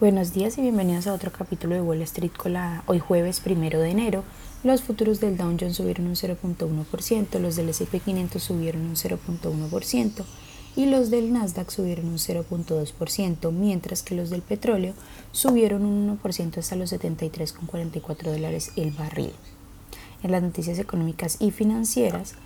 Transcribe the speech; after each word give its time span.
Buenos 0.00 0.32
días 0.32 0.56
y 0.58 0.60
bienvenidos 0.60 1.08
a 1.08 1.12
otro 1.12 1.32
capítulo 1.32 1.74
de 1.74 1.82
Wall 1.82 2.02
Street 2.02 2.30
Colada. 2.36 2.84
Hoy 2.86 3.00
jueves 3.00 3.40
primero 3.40 3.80
de 3.80 3.90
enero, 3.90 4.22
los 4.62 4.80
futuros 4.80 5.18
del 5.18 5.36
Dow 5.36 5.56
Jones 5.58 5.74
subieron 5.74 6.06
un 6.06 6.14
0.1%, 6.14 7.40
los 7.40 7.56
del 7.56 7.70
S&P 7.70 7.98
500 7.98 8.40
subieron 8.40 8.82
un 8.82 8.94
0.1% 8.94 10.24
y 10.76 10.86
los 10.86 11.10
del 11.10 11.32
Nasdaq 11.32 11.72
subieron 11.72 12.06
un 12.06 12.18
0.2%, 12.18 13.50
mientras 13.50 14.04
que 14.04 14.14
los 14.14 14.30
del 14.30 14.42
petróleo 14.42 14.94
subieron 15.32 15.84
un 15.84 16.16
1% 16.22 16.58
hasta 16.58 16.76
los 16.76 16.92
73.44 16.92 18.22
dólares 18.30 18.70
el 18.76 18.92
barril. 18.92 19.32
En 20.22 20.30
las 20.30 20.44
noticias 20.44 20.78
económicas 20.78 21.38
y 21.40 21.50
financieras, 21.50 22.36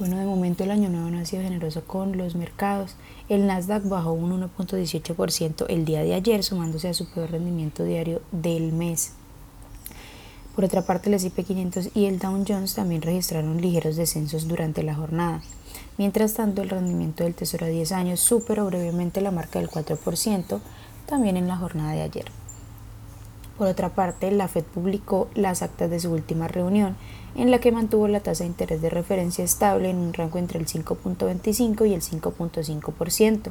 bueno, 0.00 0.16
de 0.16 0.24
momento 0.24 0.64
el 0.64 0.70
año 0.70 0.88
nuevo 0.88 1.10
no 1.10 1.18
ha 1.18 1.26
sido 1.26 1.42
generoso 1.42 1.84
con 1.84 2.16
los 2.16 2.34
mercados. 2.34 2.96
El 3.28 3.46
Nasdaq 3.46 3.86
bajó 3.86 4.14
un 4.14 4.40
1.18% 4.40 5.66
el 5.68 5.84
día 5.84 6.02
de 6.02 6.14
ayer, 6.14 6.42
sumándose 6.42 6.88
a 6.88 6.94
su 6.94 7.06
peor 7.10 7.30
rendimiento 7.30 7.84
diario 7.84 8.22
del 8.32 8.72
mes. 8.72 9.12
Por 10.54 10.64
otra 10.64 10.86
parte, 10.86 11.10
el 11.10 11.16
S&P 11.16 11.44
500 11.44 11.90
y 11.94 12.06
el 12.06 12.18
Dow 12.18 12.42
Jones 12.48 12.74
también 12.74 13.02
registraron 13.02 13.60
ligeros 13.60 13.96
descensos 13.96 14.48
durante 14.48 14.82
la 14.82 14.94
jornada. 14.94 15.42
Mientras 15.98 16.32
tanto, 16.32 16.62
el 16.62 16.70
rendimiento 16.70 17.24
del 17.24 17.34
Tesoro 17.34 17.66
a 17.66 17.68
10 17.68 17.92
años 17.92 18.20
superó 18.20 18.64
brevemente 18.64 19.20
la 19.20 19.30
marca 19.30 19.58
del 19.58 19.68
4%, 19.68 20.60
también 21.04 21.36
en 21.36 21.46
la 21.46 21.58
jornada 21.58 21.92
de 21.92 22.00
ayer. 22.00 22.39
Por 23.60 23.68
otra 23.68 23.90
parte, 23.90 24.30
la 24.30 24.48
Fed 24.48 24.64
publicó 24.64 25.28
las 25.34 25.60
actas 25.60 25.90
de 25.90 26.00
su 26.00 26.10
última 26.10 26.48
reunión, 26.48 26.96
en 27.34 27.50
la 27.50 27.58
que 27.58 27.72
mantuvo 27.72 28.08
la 28.08 28.20
tasa 28.20 28.44
de 28.44 28.48
interés 28.48 28.80
de 28.80 28.88
referencia 28.88 29.44
estable 29.44 29.90
en 29.90 29.98
un 29.98 30.14
rango 30.14 30.38
entre 30.38 30.58
el 30.58 30.64
5.25 30.64 31.86
y 31.86 31.92
el 31.92 32.00
5.5%. 32.00 33.50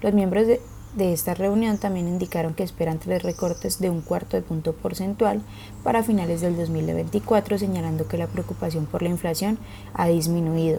Los 0.00 0.14
miembros 0.14 0.46
de, 0.46 0.62
esta 0.96 1.34
reunión 1.34 1.76
también 1.76 2.08
indicaron 2.08 2.54
que 2.54 2.62
esperan 2.62 2.98
tres 2.98 3.22
recortes 3.22 3.80
de 3.80 3.90
un 3.90 4.00
cuarto 4.00 4.38
de 4.38 4.42
punto 4.42 4.72
porcentual 4.72 5.42
para 5.82 6.02
finales 6.02 6.40
del 6.40 6.56
2024, 6.56 7.58
señalando 7.58 8.08
que 8.08 8.16
la 8.16 8.28
preocupación 8.28 8.86
por 8.86 9.02
la 9.02 9.10
inflación 9.10 9.58
ha 9.92 10.08
disminuido. 10.08 10.78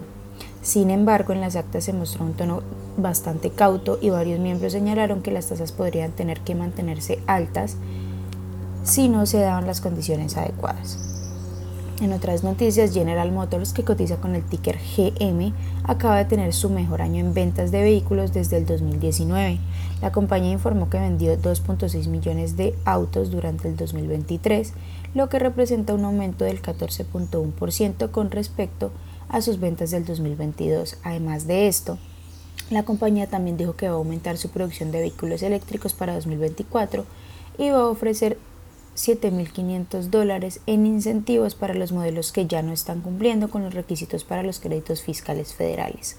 Sin 0.62 0.90
embargo, 0.90 1.32
en 1.32 1.40
las 1.40 1.54
actas 1.54 1.84
se 1.84 1.92
mostró 1.92 2.24
un 2.24 2.34
tono 2.34 2.64
bastante 2.96 3.50
cauto 3.50 4.00
y 4.02 4.10
varios 4.10 4.40
miembros 4.40 4.72
señalaron 4.72 5.22
que 5.22 5.30
las 5.30 5.46
tasas 5.46 5.70
podrían 5.70 6.10
tener 6.10 6.40
que 6.40 6.56
mantenerse 6.56 7.20
altas 7.28 7.76
si 8.86 9.08
no 9.08 9.26
se 9.26 9.40
daban 9.40 9.66
las 9.66 9.80
condiciones 9.80 10.36
adecuadas. 10.36 10.98
En 12.00 12.12
otras 12.12 12.44
noticias, 12.44 12.92
General 12.92 13.32
Motors, 13.32 13.72
que 13.72 13.82
cotiza 13.82 14.18
con 14.18 14.34
el 14.34 14.44
ticker 14.44 14.78
GM, 14.78 15.52
acaba 15.82 16.18
de 16.18 16.26
tener 16.26 16.52
su 16.52 16.68
mejor 16.68 17.00
año 17.02 17.20
en 17.20 17.32
ventas 17.32 17.70
de 17.70 17.80
vehículos 17.82 18.32
desde 18.32 18.58
el 18.58 18.66
2019. 18.66 19.58
La 20.02 20.12
compañía 20.12 20.52
informó 20.52 20.90
que 20.90 21.00
vendió 21.00 21.36
2.6 21.40 22.06
millones 22.08 22.56
de 22.56 22.74
autos 22.84 23.30
durante 23.30 23.68
el 23.68 23.76
2023, 23.76 24.74
lo 25.14 25.28
que 25.30 25.38
representa 25.38 25.94
un 25.94 26.04
aumento 26.04 26.44
del 26.44 26.60
14.1% 26.60 28.10
con 28.10 28.30
respecto 28.30 28.92
a 29.28 29.40
sus 29.40 29.58
ventas 29.58 29.90
del 29.90 30.04
2022. 30.04 30.98
Además 31.02 31.46
de 31.46 31.66
esto, 31.66 31.98
la 32.70 32.84
compañía 32.84 33.26
también 33.26 33.56
dijo 33.56 33.74
que 33.74 33.88
va 33.88 33.94
a 33.94 33.98
aumentar 33.98 34.36
su 34.36 34.50
producción 34.50 34.92
de 34.92 35.00
vehículos 35.00 35.42
eléctricos 35.42 35.94
para 35.94 36.14
2024 36.14 37.06
y 37.58 37.70
va 37.70 37.78
a 37.78 37.86
ofrecer 37.86 38.38
7.500 38.96 40.08
dólares 40.10 40.60
en 40.66 40.86
incentivos 40.86 41.54
para 41.54 41.74
los 41.74 41.92
modelos 41.92 42.32
que 42.32 42.46
ya 42.46 42.62
no 42.62 42.72
están 42.72 43.02
cumpliendo 43.02 43.50
con 43.50 43.62
los 43.62 43.74
requisitos 43.74 44.24
para 44.24 44.42
los 44.42 44.58
créditos 44.58 45.02
fiscales 45.02 45.54
federales. 45.54 46.16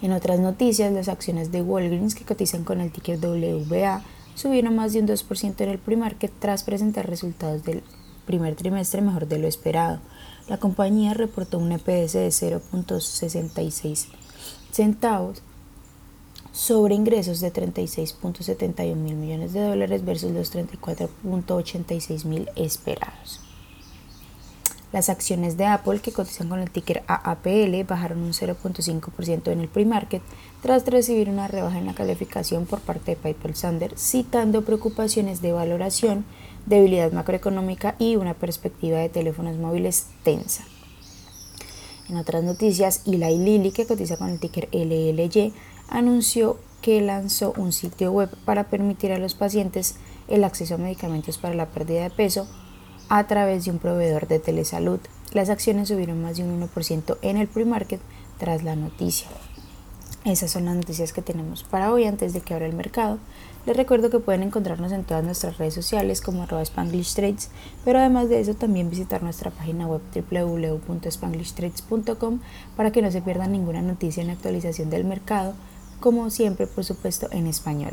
En 0.00 0.12
otras 0.12 0.40
noticias, 0.40 0.92
las 0.92 1.08
acciones 1.08 1.52
de 1.52 1.62
Walgreens 1.62 2.14
que 2.14 2.24
cotizan 2.24 2.64
con 2.64 2.80
el 2.80 2.90
ticker 2.90 3.18
WBA 3.18 4.02
subieron 4.34 4.74
más 4.74 4.92
de 4.94 5.00
un 5.00 5.06
2% 5.06 5.60
en 5.60 5.68
el 5.68 5.78
pre-market 5.78 6.32
tras 6.40 6.64
presentar 6.64 7.08
resultados 7.08 7.62
del 7.62 7.82
primer 8.26 8.56
trimestre 8.56 9.02
mejor 9.02 9.28
de 9.28 9.38
lo 9.38 9.46
esperado. 9.46 10.00
La 10.48 10.56
compañía 10.56 11.14
reportó 11.14 11.58
un 11.58 11.70
EPS 11.72 12.14
de 12.14 12.28
0.66 12.28 14.06
centavos 14.72 15.42
sobre 16.52 16.94
ingresos 16.94 17.40
de 17.40 17.52
36.71 17.52 18.94
mil 18.94 19.16
millones 19.16 19.52
de 19.52 19.60
dólares 19.62 20.04
versus 20.04 20.32
los 20.32 20.54
34.86 20.54 22.24
mil 22.26 22.48
esperados. 22.56 23.40
Las 24.92 25.08
acciones 25.08 25.56
de 25.56 25.64
Apple, 25.64 26.00
que 26.00 26.12
cotizan 26.12 26.50
con 26.50 26.58
el 26.60 26.70
ticker 26.70 27.02
AAPL, 27.06 27.82
bajaron 27.88 28.18
un 28.18 28.34
0.5% 28.34 29.50
en 29.50 29.60
el 29.60 29.68
pre-market 29.68 30.20
tras 30.60 30.84
recibir 30.86 31.30
una 31.30 31.48
rebaja 31.48 31.78
en 31.78 31.86
la 31.86 31.94
calificación 31.94 32.66
por 32.66 32.80
parte 32.80 33.12
de 33.12 33.16
PayPal 33.16 33.54
Sander, 33.54 33.98
citando 33.98 34.66
preocupaciones 34.66 35.40
de 35.40 35.52
valoración, 35.52 36.26
debilidad 36.66 37.10
macroeconómica 37.10 37.96
y 37.98 38.16
una 38.16 38.34
perspectiva 38.34 38.98
de 38.98 39.08
teléfonos 39.08 39.56
móviles 39.56 40.08
tensa. 40.24 40.64
En 42.10 42.18
otras 42.18 42.44
noticias, 42.44 43.00
Eli 43.06 43.38
Lilly, 43.38 43.70
que 43.70 43.86
cotiza 43.86 44.18
con 44.18 44.28
el 44.28 44.40
ticker 44.40 44.68
LLY, 44.72 45.54
anunció 45.92 46.58
que 46.80 47.00
lanzó 47.00 47.52
un 47.56 47.72
sitio 47.72 48.10
web 48.10 48.30
para 48.44 48.64
permitir 48.64 49.12
a 49.12 49.18
los 49.18 49.34
pacientes 49.34 49.94
el 50.26 50.42
acceso 50.42 50.74
a 50.74 50.78
medicamentos 50.78 51.38
para 51.38 51.54
la 51.54 51.66
pérdida 51.66 52.02
de 52.02 52.10
peso 52.10 52.48
a 53.08 53.24
través 53.26 53.64
de 53.64 53.70
un 53.70 53.78
proveedor 53.78 54.26
de 54.26 54.40
telesalud. 54.40 54.98
Las 55.32 55.50
acciones 55.50 55.88
subieron 55.88 56.22
más 56.22 56.38
de 56.38 56.44
un 56.44 56.60
1% 56.60 57.18
en 57.22 57.36
el 57.36 57.46
pre-market 57.46 58.00
tras 58.38 58.64
la 58.64 58.74
noticia. 58.74 59.28
Esas 60.24 60.52
son 60.52 60.66
las 60.66 60.76
noticias 60.76 61.12
que 61.12 61.20
tenemos 61.20 61.64
para 61.64 61.92
hoy 61.92 62.04
antes 62.04 62.32
de 62.32 62.40
que 62.40 62.54
abra 62.54 62.66
el 62.66 62.74
mercado. 62.74 63.18
Les 63.66 63.76
recuerdo 63.76 64.08
que 64.08 64.20
pueden 64.20 64.42
encontrarnos 64.42 64.92
en 64.92 65.04
todas 65.04 65.24
nuestras 65.24 65.58
redes 65.58 65.74
sociales 65.74 66.20
como 66.20 66.44
arroba 66.44 66.62
Spanglish 66.62 67.14
Trades, 67.14 67.50
pero 67.84 67.98
además 67.98 68.28
de 68.28 68.40
eso 68.40 68.54
también 68.54 68.88
visitar 68.88 69.22
nuestra 69.22 69.50
página 69.50 69.86
web 69.86 70.00
www.spanglishtrades.com 70.14 72.40
para 72.76 72.92
que 72.92 73.02
no 73.02 73.10
se 73.10 73.20
pierdan 73.20 73.52
ninguna 73.52 73.82
noticia 73.82 74.20
en 74.20 74.28
la 74.28 74.34
actualización 74.34 74.90
del 74.90 75.04
mercado 75.04 75.54
como 76.02 76.28
siempre, 76.28 76.66
por 76.66 76.84
supuesto, 76.84 77.28
en 77.30 77.46
español. 77.46 77.92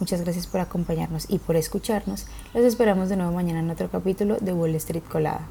Muchas 0.00 0.22
gracias 0.22 0.46
por 0.46 0.60
acompañarnos 0.60 1.26
y 1.28 1.38
por 1.38 1.56
escucharnos. 1.56 2.26
Los 2.54 2.64
esperamos 2.64 3.10
de 3.10 3.16
nuevo 3.16 3.32
mañana 3.32 3.60
en 3.60 3.68
otro 3.68 3.90
capítulo 3.90 4.38
de 4.40 4.54
Wall 4.54 4.76
Street 4.76 5.02
Colada. 5.10 5.46